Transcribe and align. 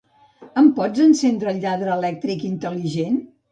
Em 0.61 0.69
pots 0.79 1.03
encendre 1.05 1.53
el 1.53 1.61
lladre 1.67 1.93
elèctric 1.99 2.49
intel·ligent? 2.51 3.25